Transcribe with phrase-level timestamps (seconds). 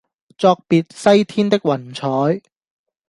[0.35, 2.41] 作別西天的雲彩